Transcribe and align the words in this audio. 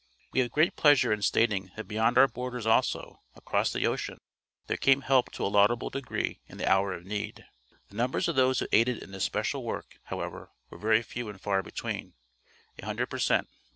We 0.31 0.39
have 0.39 0.49
great 0.49 0.75
pleasure 0.75 1.13
in 1.13 1.21
stating 1.21 1.69
that 1.75 1.83
beyond 1.83 2.17
our 2.17 2.27
borders 2.27 2.65
also, 2.65 3.21
across 3.35 3.71
the 3.71 3.85
ocean, 3.85 4.17
there 4.65 4.75
came 4.75 5.01
help 5.01 5.31
to 5.33 5.45
a 5.45 5.45
laudable 5.45 5.91
degree 5.91 6.39
in 6.47 6.57
the 6.57 6.67
hour 6.67 6.91
of 6.91 7.05
need. 7.05 7.45
The 7.89 7.97
numbers 7.97 8.27
of 8.27 8.35
those 8.35 8.57
who 8.61 8.67
aided 8.71 9.03
in 9.03 9.11
this 9.11 9.25
special 9.25 9.63
work, 9.63 9.99
however, 10.05 10.53
were 10.71 10.79
very 10.79 11.03
few 11.03 11.29
and 11.29 11.39
far 11.39 11.61
between, 11.61 12.15
a 12.79 12.85
hundred 12.87 13.11
per 13.11 13.19
cent. 13.19 13.47